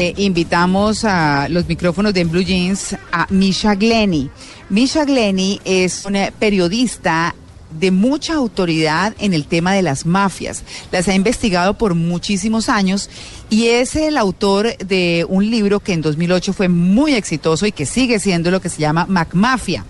[0.00, 4.30] Invitamos a los micrófonos de Blue Jeans a Misha Glenny.
[4.70, 7.34] Misha Glenny es una periodista
[7.78, 10.64] de mucha autoridad en el tema de las mafias.
[10.90, 13.10] Las ha investigado por muchísimos años
[13.50, 17.84] y es el autor de un libro que en 2008 fue muy exitoso y que
[17.84, 19.84] sigue siendo lo que se llama MacMafia.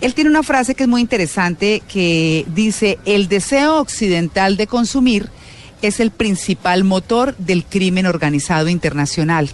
[0.00, 5.30] Él tiene una frase que es muy interesante que dice, el deseo occidental de consumir
[5.82, 9.50] es el principal motor del crimen organizado internacional.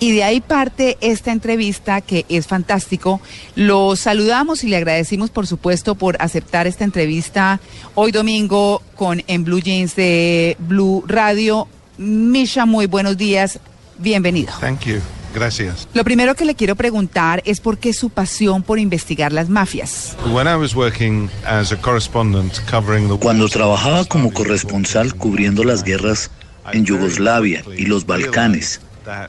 [0.00, 3.20] Y de ahí parte esta entrevista que es fantástico.
[3.54, 7.60] Lo saludamos y le agradecimos, por supuesto, por aceptar esta entrevista
[7.94, 11.68] hoy domingo con En Blue Jeans de Blue Radio.
[11.98, 13.58] Misha, muy buenos días.
[13.98, 14.52] Bienvenido.
[14.60, 15.21] Thank you.
[15.34, 15.88] Gracias.
[15.94, 20.16] Lo primero que le quiero preguntar es por qué su pasión por investigar las mafias.
[20.32, 25.82] When I was working as a correspondent covering the Cuando trabajaba como corresponsal cubriendo las
[25.82, 26.30] guerras
[26.72, 28.80] en Yugoslavia y los Balcanes,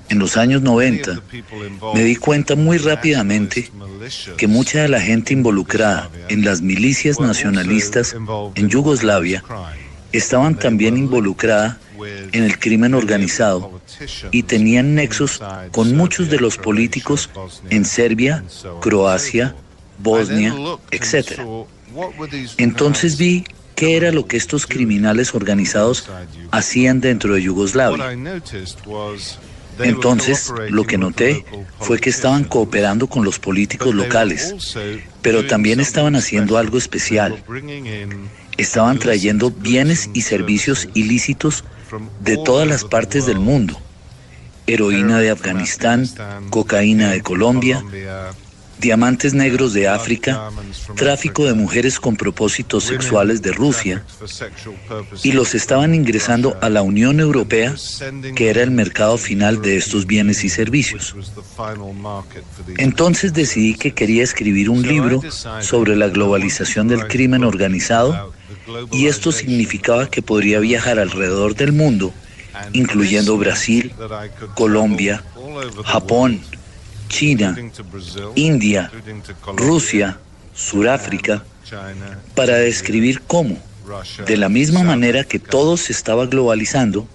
[0.09, 1.21] en los años 90,
[1.93, 3.71] me di cuenta muy rápidamente
[4.37, 8.15] que mucha de la gente involucrada en las milicias nacionalistas
[8.55, 9.43] en Yugoslavia
[10.11, 13.81] estaban también involucrada en el crimen organizado
[14.31, 17.29] y tenían nexos con muchos de los políticos
[17.69, 18.43] en Serbia,
[18.81, 19.55] Croacia,
[19.99, 20.53] Bosnia,
[20.91, 21.41] etc.
[22.57, 23.43] Entonces vi
[23.75, 26.09] qué era lo que estos criminales organizados
[26.51, 28.15] hacían dentro de Yugoslavia.
[29.79, 31.45] Entonces, lo que noté
[31.79, 34.75] fue que estaban cooperando con los políticos locales,
[35.21, 37.43] pero también estaban haciendo algo especial.
[38.57, 41.63] Estaban trayendo bienes y servicios ilícitos
[42.21, 43.77] de todas las partes del mundo.
[44.65, 46.07] Heroína de Afganistán,
[46.49, 47.83] cocaína de Colombia,
[48.79, 50.49] diamantes negros de África,
[50.95, 54.03] tráfico de mujeres con propósitos sexuales de Rusia,
[55.23, 57.75] y los estaban ingresando a la Unión Europea,
[58.35, 61.15] que era el mercado final de estos bienes y servicios.
[62.77, 65.21] Entonces decidí que quería escribir un libro
[65.61, 68.33] sobre la globalización del crimen organizado,
[68.91, 72.13] y esto significaba que podría viajar alrededor del mundo,
[72.71, 73.93] incluyendo Brasil,
[74.55, 75.23] Colombia,
[75.85, 76.41] Japón,
[77.13, 77.55] China,
[78.33, 78.91] India,
[79.55, 80.17] Rusia,
[80.55, 81.43] Suráfrica,
[82.33, 83.55] para describir cómo,
[84.25, 87.07] de la misma manera que todo se estaba globalizando,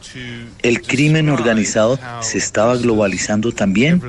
[0.62, 4.00] el crimen organizado se estaba globalizando también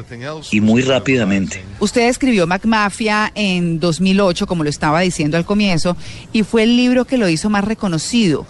[0.51, 1.63] y muy rápidamente.
[1.79, 5.97] Usted escribió MacMafia en 2008, como lo estaba diciendo al comienzo,
[6.31, 8.45] y fue el libro que lo hizo más reconocido.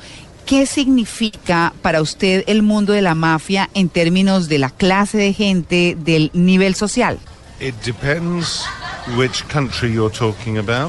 [0.46, 5.32] ¿Qué significa para usted el mundo de la mafia en términos de la clase de
[5.32, 7.20] gente, del nivel social?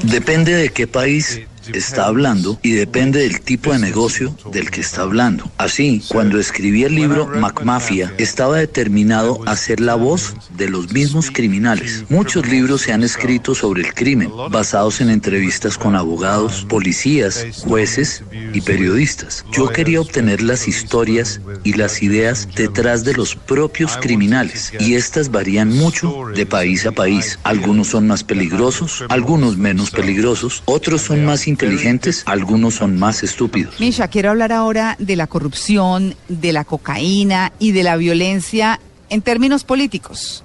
[0.03, 1.41] Depende de qué país
[1.73, 5.51] está hablando y depende del tipo de negocio del que está hablando.
[5.57, 11.31] Así, cuando escribí el libro MacMafia, estaba determinado a ser la voz de los mismos
[11.31, 12.05] criminales.
[12.09, 18.23] Muchos libros se han escrito sobre el crimen, basados en entrevistas con abogados, policías, jueces
[18.53, 19.45] y periodistas.
[19.51, 25.31] Yo quería obtener las historias y las ideas detrás de los propios criminales, y estas
[25.31, 27.39] varían mucho de país a país.
[27.43, 33.79] Algunos son más peligrosos, algunos menos peligrosos, otros son más inteligentes, algunos son más estúpidos.
[33.79, 38.79] Misha, quiero hablar ahora de la corrupción, de la cocaína y de la violencia
[39.09, 40.43] en términos políticos.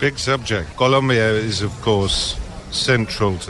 [0.00, 0.74] Big subject.
[0.76, 2.36] Colombia is of course.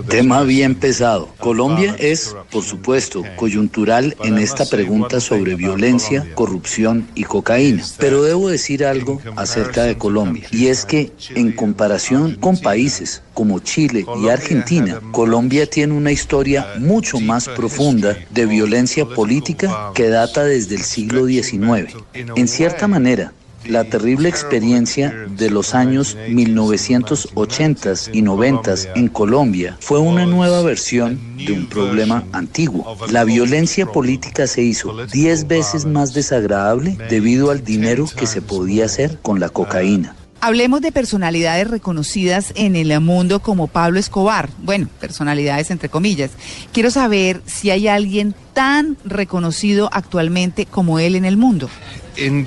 [0.08, 1.28] Tema bien pesado.
[1.38, 7.82] Colombia es, por supuesto, coyuntural en esta pregunta sobre violencia, corrupción y cocaína.
[7.98, 13.60] Pero debo decir algo acerca de Colombia, y es que en comparación con países como
[13.60, 20.44] Chile y Argentina, Colombia tiene una historia mucho más profunda de violencia política que data
[20.44, 21.96] desde el siglo XIX.
[22.12, 23.32] En cierta manera,
[23.66, 31.18] la terrible experiencia de los años 1980 y 90 en Colombia fue una nueva versión
[31.36, 32.96] de un problema antiguo.
[33.10, 38.86] La violencia política se hizo 10 veces más desagradable debido al dinero que se podía
[38.86, 40.16] hacer con la cocaína.
[40.40, 44.50] Hablemos de personalidades reconocidas en el mundo como Pablo Escobar.
[44.58, 46.32] Bueno, personalidades entre comillas.
[46.72, 51.68] Quiero saber si hay alguien tan reconocido actualmente como él en el mundo?
[52.16, 52.46] En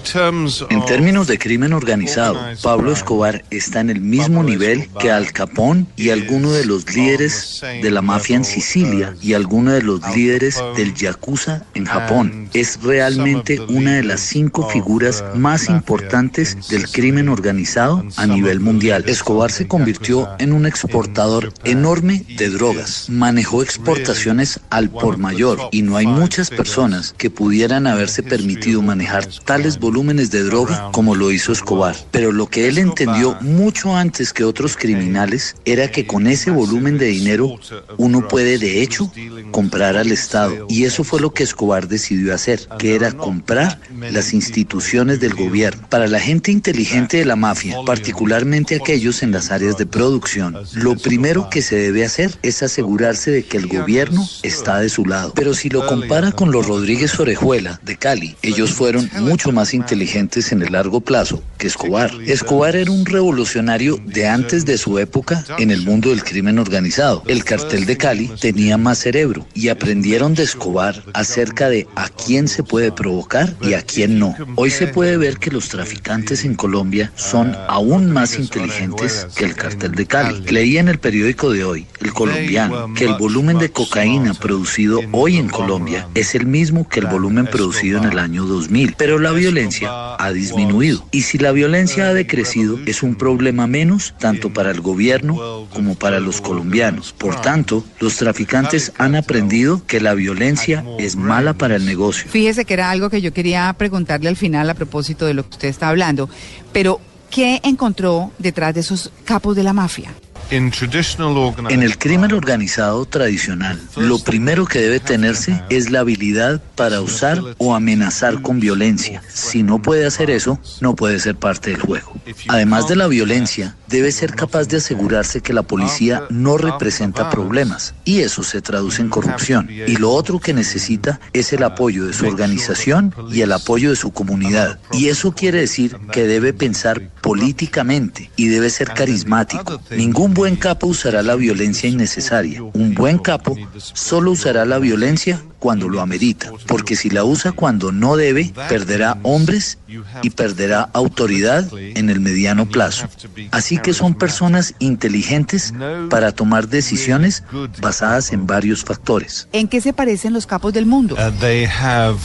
[0.88, 6.10] términos de crimen organizado, Pablo Escobar está en el mismo nivel que Al Capone y
[6.10, 10.94] alguno de los líderes de la mafia en Sicilia y alguno de los líderes del
[10.94, 12.50] Yakuza en Japón.
[12.54, 19.04] Es realmente una de las cinco figuras más importantes del crimen organizado a nivel mundial.
[19.08, 23.10] Escobar se convirtió en un exportador enorme de drogas.
[23.10, 29.28] Manejó exportaciones al por mayor y no hay muchas personas que pudieran haberse permitido manejar
[29.46, 31.96] tales volúmenes de droga como lo hizo Escobar.
[32.12, 36.98] Pero lo que él entendió mucho antes que otros criminales era que con ese volumen
[36.98, 37.56] de dinero
[37.98, 39.12] uno puede de hecho
[39.52, 40.68] comprar al Estado.
[40.70, 43.80] Y eso fue lo que Escobar decidió hacer, que era comprar
[44.12, 45.88] las instituciones del gobierno.
[45.90, 50.96] Para la gente inteligente de la mafia, particularmente aquellos en las áreas de producción, lo
[50.96, 55.34] primero que se debe hacer es asegurarse de que el gobierno está de su lado.
[55.36, 60.52] Pero si lo compara con los Rodríguez Orejuela de Cali, ellos fueron mucho más inteligentes
[60.52, 62.12] en el largo plazo que Escobar.
[62.26, 67.24] Escobar era un revolucionario de antes de su época en el mundo del crimen organizado.
[67.26, 72.50] El cartel de Cali tenía más cerebro y aprendieron de Escobar acerca de a quién
[72.50, 74.36] se puede provocar y a quién no.
[74.56, 79.56] Hoy se puede ver que los traficantes en Colombia son aún más inteligentes que el
[79.56, 80.42] cartel de Cali.
[80.52, 85.38] Leí en el periódico de hoy, El Colombiano, que el volumen de cocaína producido hoy
[85.38, 85.77] en Colombia
[86.16, 90.32] es el mismo que el volumen producido en el año 2000, pero la violencia ha
[90.32, 91.06] disminuido.
[91.12, 95.96] Y si la violencia ha decrecido, es un problema menos tanto para el gobierno como
[95.96, 97.14] para los colombianos.
[97.14, 102.30] Por tanto, los traficantes han aprendido que la violencia es mala para el negocio.
[102.30, 105.50] Fíjese que era algo que yo quería preguntarle al final a propósito de lo que
[105.50, 106.30] usted está hablando,
[106.72, 107.00] pero
[107.30, 110.12] ¿qué encontró detrás de esos capos de la mafia?
[110.50, 117.42] En el crimen organizado tradicional, lo primero que debe tenerse es la habilidad para usar
[117.58, 119.22] o amenazar con violencia.
[119.28, 122.14] Si no puede hacer eso, no puede ser parte del juego.
[122.48, 127.94] Además de la violencia, debe ser capaz de asegurarse que la policía no representa problemas
[128.06, 129.70] y eso se traduce en corrupción.
[129.70, 133.96] Y lo otro que necesita es el apoyo de su organización y el apoyo de
[133.96, 134.80] su comunidad.
[134.94, 139.82] Y eso quiere decir que debe pensar políticamente y debe ser carismático.
[139.92, 142.62] Ningún buen capo usará la violencia innecesaria.
[142.62, 147.92] Un buen capo solo usará la violencia cuando lo amerita, porque si la usa cuando
[147.92, 149.80] no debe, perderá hombres
[150.22, 153.10] y perderá autoridad en el mediano plazo.
[153.50, 155.74] Así que son personas inteligentes
[156.12, 157.44] para tomar decisiones
[157.82, 159.48] basadas en varios factores.
[159.54, 161.16] ¿En qué se parecen los capos del mundo?
[161.16, 162.20] Uh, they have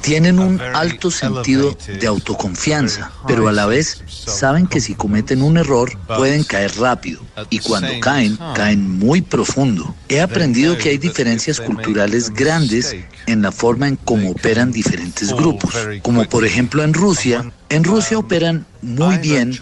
[0.00, 5.42] Tienen a un alto sentido de autoconfianza, pero a la vez saben que si cometen
[5.42, 7.20] un error pueden caer rápido
[7.50, 9.94] y cuando caen, caen muy profundo.
[10.08, 12.96] He aprendido que hay diferencias culturales grandes
[13.26, 17.52] en la forma en cómo operan diferentes grupos, como por ejemplo en Rusia.
[17.68, 19.58] En Rusia operan muy bien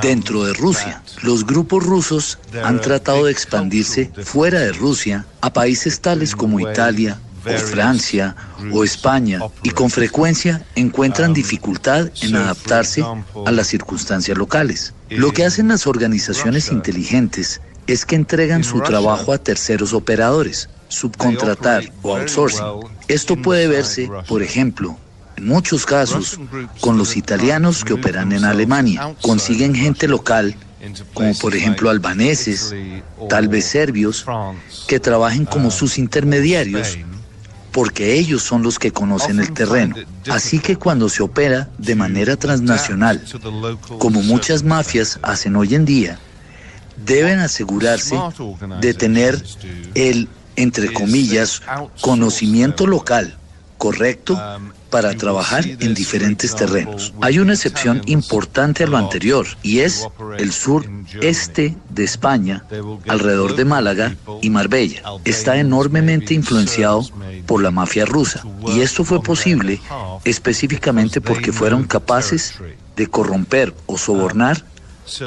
[0.00, 1.02] dentro de Rusia.
[1.22, 7.20] Los grupos rusos han tratado de expandirse fuera de Rusia a países tales como Italia,
[7.46, 8.36] o Francia
[8.72, 13.04] o España y con frecuencia encuentran dificultad en adaptarse
[13.46, 14.94] a las circunstancias locales.
[15.08, 21.90] Lo que hacen las organizaciones inteligentes es que entregan su trabajo a terceros operadores, subcontratar
[22.02, 22.64] o outsourcing.
[23.08, 24.96] Esto puede verse, por ejemplo,
[25.36, 26.38] en muchos casos,
[26.80, 29.14] con los italianos que operan en Alemania.
[29.22, 30.56] Consiguen gente local
[31.14, 32.74] como por ejemplo albaneses,
[33.28, 34.24] tal vez serbios,
[34.86, 36.98] que trabajen como sus intermediarios
[37.72, 39.96] porque ellos son los que conocen el terreno.
[40.28, 43.22] Así que cuando se opera de manera transnacional,
[43.98, 46.18] como muchas mafias hacen hoy en día,
[47.04, 48.18] deben asegurarse
[48.80, 49.42] de tener
[49.94, 51.62] el, entre comillas,
[52.00, 53.36] conocimiento local
[53.78, 54.38] correcto
[54.90, 57.14] para trabajar en diferentes terrenos.
[57.20, 60.06] Hay una excepción importante a lo anterior y es
[60.38, 62.64] el sureste de España,
[63.08, 65.02] alrededor de Málaga y Marbella.
[65.24, 67.08] Está enormemente influenciado
[67.46, 69.80] por la mafia rusa y esto fue posible
[70.24, 72.54] específicamente porque fueron capaces
[72.96, 74.64] de corromper o sobornar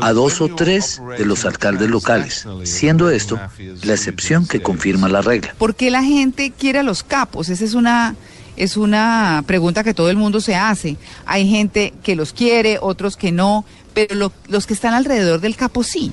[0.01, 3.39] a dos o tres de los alcaldes locales, siendo esto
[3.83, 5.55] la excepción que confirma la regla.
[5.57, 7.49] ¿Por qué la gente quiere a los capos?
[7.49, 8.15] Esa es una
[8.57, 10.97] es una pregunta que todo el mundo se hace.
[11.25, 15.55] Hay gente que los quiere, otros que no, pero lo- los que están alrededor del
[15.55, 16.11] capo sí.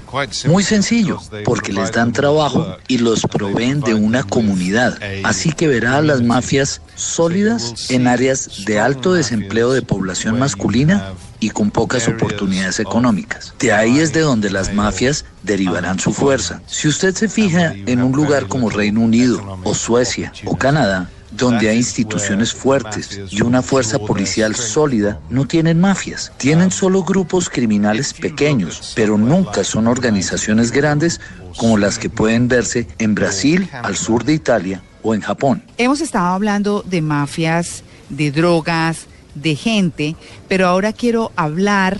[0.50, 4.98] Muy sencillo, porque les dan trabajo y los proveen de una comunidad.
[5.24, 11.12] Así que verá a las mafias sólidas en áreas de alto desempleo de población masculina
[11.40, 13.54] y con pocas oportunidades económicas.
[13.58, 16.60] De ahí es de donde las mafias derivarán su fuerza.
[16.66, 21.68] Si usted se fija en un lugar como Reino Unido o Suecia o Canadá, donde
[21.68, 26.32] hay instituciones fuertes y una fuerza policial sólida, no tienen mafias.
[26.36, 31.20] Tienen solo grupos criminales pequeños, pero nunca son organizaciones grandes
[31.56, 35.62] como las que pueden verse en Brasil, al sur de Italia o en Japón.
[35.78, 40.16] Hemos estado hablando de mafias, de drogas, de gente,
[40.48, 41.98] pero ahora quiero hablar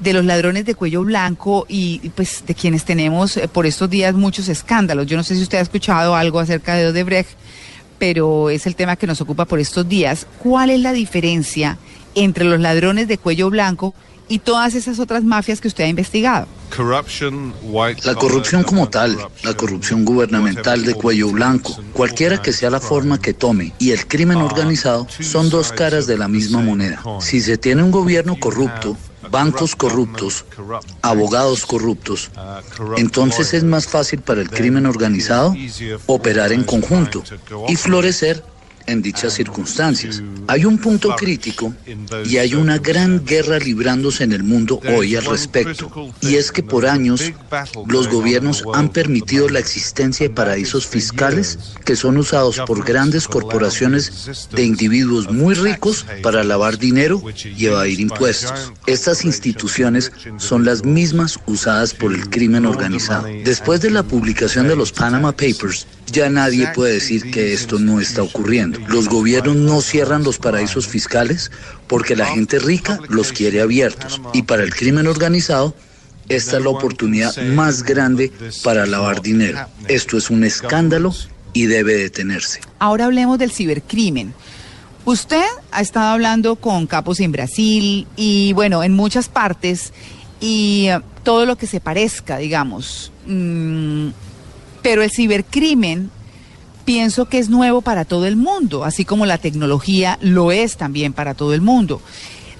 [0.00, 4.14] de los ladrones de cuello blanco y pues de quienes tenemos eh, por estos días
[4.14, 5.06] muchos escándalos.
[5.06, 7.30] Yo no sé si usted ha escuchado algo acerca de Odebrecht,
[7.98, 10.26] pero es el tema que nos ocupa por estos días.
[10.42, 11.78] ¿Cuál es la diferencia
[12.14, 13.94] entre los ladrones de cuello blanco
[14.28, 16.46] y todas esas otras mafias que usted ha investigado?
[18.04, 23.18] La corrupción como tal, la corrupción gubernamental de cuello blanco, cualquiera que sea la forma
[23.18, 27.02] que tome, y el crimen organizado son dos caras de la misma moneda.
[27.20, 28.96] Si se tiene un gobierno corrupto,
[29.30, 30.44] bancos corruptos,
[31.02, 32.30] abogados corruptos,
[32.96, 35.54] entonces es más fácil para el crimen organizado
[36.06, 37.22] operar en conjunto
[37.68, 38.42] y florecer
[38.88, 40.22] en dichas circunstancias.
[40.46, 41.74] Hay un punto crítico
[42.24, 45.90] y hay una gran guerra librándose en el mundo hoy al respecto.
[46.20, 47.32] Y es que por años
[47.86, 54.48] los gobiernos han permitido la existencia de paraísos fiscales que son usados por grandes corporaciones
[54.52, 58.72] de individuos muy ricos para lavar dinero y evadir impuestos.
[58.86, 63.28] Estas instituciones son las mismas usadas por el crimen organizado.
[63.44, 68.00] Después de la publicación de los Panama Papers, ya nadie puede decir que esto no
[68.00, 68.80] está ocurriendo.
[68.88, 71.50] Los gobiernos no cierran los paraísos fiscales
[71.86, 74.20] porque la gente rica los quiere abiertos.
[74.32, 75.74] Y para el crimen organizado,
[76.28, 79.66] esta es la oportunidad más grande para lavar dinero.
[79.86, 81.14] Esto es un escándalo
[81.52, 82.60] y debe detenerse.
[82.78, 84.34] Ahora hablemos del cibercrimen.
[85.04, 89.92] Usted ha estado hablando con capos en Brasil y bueno, en muchas partes
[90.40, 93.10] y eh, todo lo que se parezca, digamos.
[93.26, 94.08] Mm,
[94.82, 96.10] pero el cibercrimen
[96.84, 101.12] pienso que es nuevo para todo el mundo, así como la tecnología lo es también
[101.12, 102.00] para todo el mundo.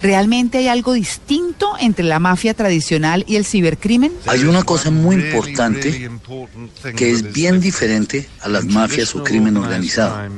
[0.01, 4.13] ¿Realmente hay algo distinto entre la mafia tradicional y el cibercrimen?
[4.27, 6.11] Hay una cosa muy importante
[6.95, 10.29] que es bien diferente a las mafias o crimen organizado.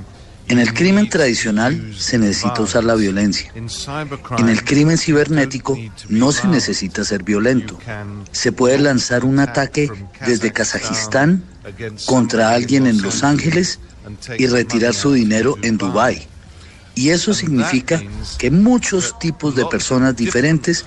[0.51, 3.53] En el crimen tradicional se necesita usar la violencia.
[4.37, 5.79] En el crimen cibernético
[6.09, 7.79] no se necesita ser violento.
[8.33, 9.89] Se puede lanzar un ataque
[10.27, 11.45] desde Kazajistán
[12.05, 13.79] contra alguien en Los Ángeles
[14.39, 16.27] y retirar su dinero en Dubái.
[16.97, 18.03] Y eso significa
[18.37, 20.85] que muchos tipos de personas diferentes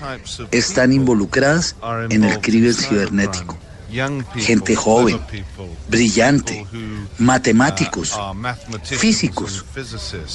[0.50, 1.74] están involucradas
[2.10, 3.58] en el crimen cibernético
[4.36, 5.20] gente joven,
[5.88, 6.66] brillante,
[7.18, 8.18] matemáticos,
[8.82, 9.64] físicos.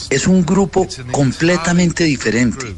[0.09, 2.75] Es un grupo completamente diferente.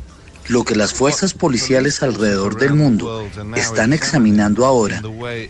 [0.48, 5.02] Lo que las fuerzas policiales alrededor del mundo están examinando ahora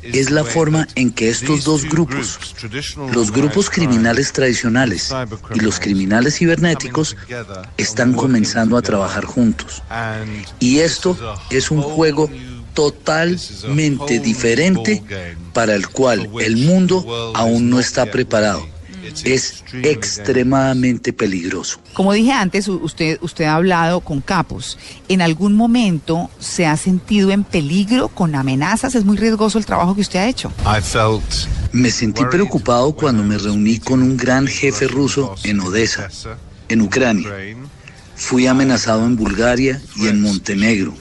[0.03, 2.37] es la forma en que estos dos grupos,
[3.11, 5.11] los grupos criminales tradicionales
[5.55, 7.15] y los criminales cibernéticos,
[7.77, 9.81] están comenzando a trabajar juntos.
[10.59, 11.17] Y esto
[11.49, 12.29] es un juego
[12.73, 15.03] totalmente diferente
[15.53, 18.65] para el cual el mundo aún no está preparado.
[19.25, 21.79] Es extremadamente peligroso.
[21.93, 24.77] Como dije antes, usted, usted ha hablado con capos.
[25.09, 28.95] ¿En algún momento se ha sentido en peligro con amenazas?
[28.95, 30.53] Es muy riesgoso el trabajo que usted ha hecho.
[31.71, 36.09] Me sentí preocupado cuando me reuní con un gran jefe ruso en Odessa,
[36.69, 37.29] en Ucrania.
[38.15, 40.93] Fui amenazado en Bulgaria y en Montenegro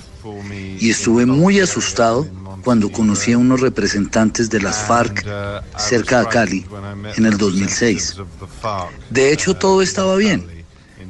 [0.79, 2.29] y estuve muy asustado
[2.63, 5.25] cuando conocí a unos representantes de las FARC
[5.79, 6.67] cerca de Cali
[7.17, 8.17] en el 2006.
[9.11, 10.47] De hecho, todo estaba bien.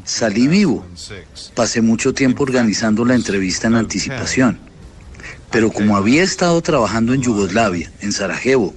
[0.04, 0.86] Salí vivo.
[1.54, 4.69] Pasé mucho tiempo organizando la entrevista en anticipación.
[5.50, 8.74] Pero como había estado trabajando en Yugoslavia, en Sarajevo,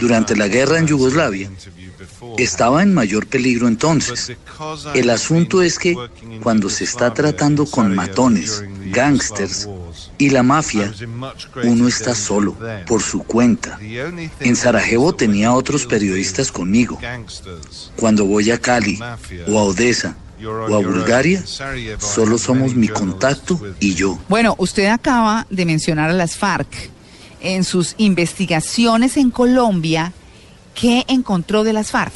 [0.00, 1.50] durante la guerra en Yugoslavia,
[2.38, 4.36] estaba en mayor peligro entonces.
[4.94, 5.96] El asunto es que
[6.42, 9.68] cuando se está tratando con matones, gángsters
[10.18, 10.92] y la mafia,
[11.64, 13.78] uno está solo, por su cuenta.
[14.40, 16.98] En Sarajevo tenía otros periodistas conmigo.
[17.96, 18.98] Cuando voy a Cali
[19.48, 20.16] o a Odessa,
[20.46, 21.42] o a Bulgaria,
[21.98, 24.18] solo somos mi contacto y yo.
[24.28, 26.90] Bueno, usted acaba de mencionar a las FARC.
[27.42, 30.12] En sus investigaciones en Colombia,
[30.74, 32.12] ¿qué encontró de las FARC?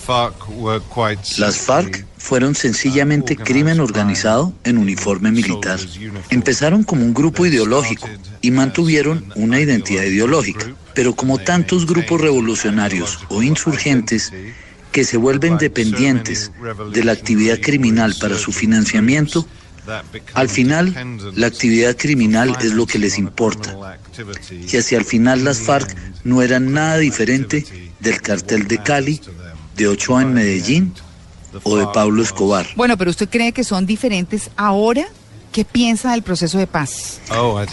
[1.39, 5.79] Las FARC fueron sencillamente crimen organizado en uniforme militar.
[6.31, 8.09] Empezaron como un grupo ideológico
[8.41, 14.33] y mantuvieron una identidad ideológica, pero como tantos grupos revolucionarios o insurgentes,
[14.95, 16.53] que se vuelven dependientes
[16.93, 19.45] de la actividad criminal para su financiamiento,
[20.35, 20.95] al final
[21.35, 23.99] la actividad criminal es lo que les importa.
[24.51, 27.67] Y hacia el final las FARC no eran nada diferente
[27.99, 29.21] del cartel de Cali,
[29.77, 30.95] de Ochoa en Medellín
[31.65, 32.65] o de Pablo Escobar.
[32.77, 35.09] Bueno, pero ¿usted cree que son diferentes ahora?
[35.51, 37.21] ¿Qué piensa del proceso de paz?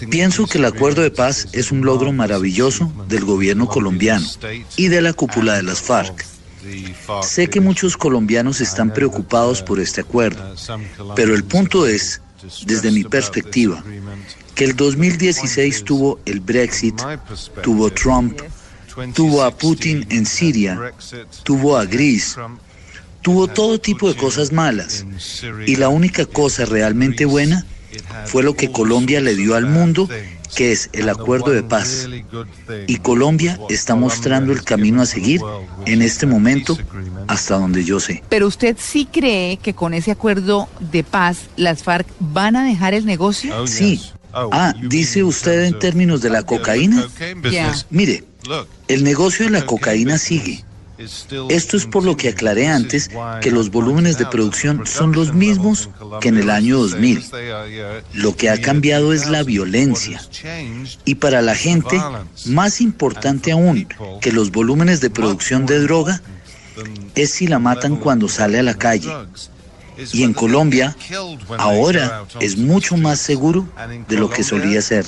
[0.09, 4.25] Pienso que el acuerdo de paz es un logro maravilloso del gobierno colombiano
[4.75, 6.31] y de la cúpula de las FARC.
[7.23, 10.55] Sé que muchos colombianos están preocupados por este acuerdo,
[11.15, 12.21] pero el punto es,
[12.65, 13.83] desde mi perspectiva,
[14.55, 17.01] que el 2016 tuvo el Brexit,
[17.63, 18.39] tuvo Trump,
[19.13, 20.93] tuvo a Putin en Siria,
[21.43, 22.35] tuvo a Gris,
[23.21, 25.05] tuvo todo tipo de cosas malas.
[25.65, 27.65] Y la única cosa realmente buena
[28.25, 30.07] fue lo que Colombia le dio al mundo,
[30.55, 32.07] que es el acuerdo de paz.
[32.87, 35.41] Y Colombia está mostrando el camino a seguir
[35.85, 36.77] en este momento
[37.27, 38.23] hasta donde yo sé.
[38.29, 42.93] Pero usted sí cree que con ese acuerdo de paz las FARC van a dejar
[42.93, 43.67] el negocio?
[43.67, 44.01] Sí.
[44.33, 47.07] Ah, dice usted en términos de la cocaína.
[47.51, 47.73] Ya.
[47.89, 48.23] Mire,
[48.87, 50.63] el negocio de la cocaína sigue.
[51.49, 53.09] Esto es por lo que aclaré antes
[53.41, 55.89] que los volúmenes de producción son los mismos
[56.19, 57.23] que en el año 2000.
[58.13, 60.21] Lo que ha cambiado es la violencia.
[61.05, 62.01] Y para la gente,
[62.45, 63.87] más importante aún
[64.21, 66.21] que los volúmenes de producción de droga,
[67.15, 69.11] es si la matan cuando sale a la calle.
[70.13, 70.95] Y en Colombia,
[71.57, 73.67] ahora es mucho más seguro
[74.07, 75.05] de lo que solía ser.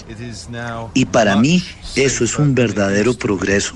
[0.93, 1.63] Y para mí,
[1.95, 3.75] eso es un verdadero progreso.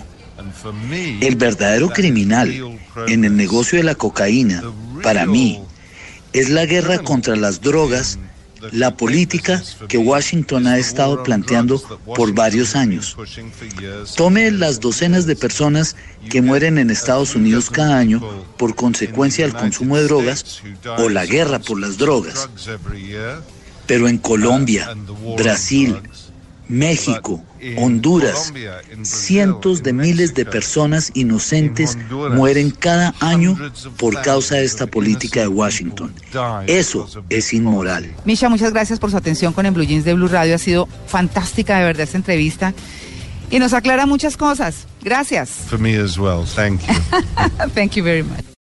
[1.21, 2.77] El verdadero criminal
[3.07, 4.63] en el negocio de la cocaína,
[5.03, 5.61] para mí,
[6.33, 8.19] es la guerra contra las drogas,
[8.71, 11.81] la política que Washington ha estado planteando
[12.15, 13.15] por varios años.
[14.15, 15.95] Tome las docenas de personas
[16.29, 18.21] que mueren en Estados Unidos cada año
[18.57, 20.61] por consecuencia del consumo de drogas
[20.97, 22.49] o la guerra por las drogas.
[23.85, 24.95] Pero en Colombia,
[25.37, 25.97] Brasil,
[26.69, 27.43] México,
[27.77, 28.53] Honduras,
[29.03, 31.97] cientos de miles de personas inocentes
[32.31, 33.57] mueren cada año
[33.97, 36.13] por causa de esta política de Washington.
[36.67, 38.13] Eso es inmoral.
[38.25, 40.55] Misha, muchas gracias por su atención con el Blue Jeans de Blue Radio.
[40.55, 42.74] Ha sido fantástica de verdad esta entrevista
[43.50, 44.88] y nos aclara muchas cosas.
[45.03, 45.50] Gracias.
[45.67, 46.43] For me as well.
[46.45, 46.93] Thank you.
[47.73, 48.47] Thank you very much.